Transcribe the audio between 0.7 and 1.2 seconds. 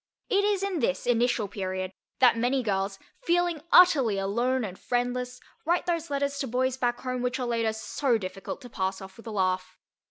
this